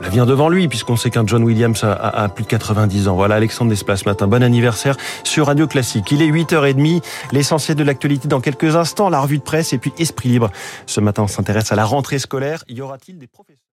l'avenir 0.00 0.26
devant 0.26 0.48
lui, 0.48 0.68
puisqu'on 0.68 0.96
sait 0.96 1.10
qu'un 1.10 1.26
John 1.26 1.42
Williams 1.44 1.84
a, 1.84 2.28
plus 2.28 2.44
de 2.44 2.48
90 2.48 3.08
ans. 3.08 3.14
Voilà, 3.14 3.36
Alexandre 3.36 3.70
Desplat 3.70 3.96
ce 3.96 4.04
matin. 4.04 4.26
Bon 4.26 4.42
anniversaire 4.42 4.96
sur 5.24 5.46
Radio 5.46 5.66
Classique. 5.66 6.10
Il 6.10 6.22
est 6.22 6.30
8h30. 6.30 7.02
L'essentiel 7.32 7.76
de 7.76 7.84
l'actualité 7.84 8.28
dans 8.28 8.40
quelques 8.40 8.76
instants. 8.76 9.08
La 9.08 9.20
revue 9.20 9.38
de 9.38 9.42
presse 9.42 9.72
et 9.72 9.78
puis 9.78 9.92
Esprit 9.98 10.28
Libre. 10.28 10.50
Ce 10.86 11.00
matin, 11.00 11.24
on 11.24 11.28
s'intéresse 11.28 11.72
à 11.72 11.76
la 11.76 11.84
rentrée 11.84 12.18
scolaire. 12.18 12.64
Y 12.68 12.80
aura-t-il 12.80 13.18
des 13.18 13.26
professeurs? 13.26 13.60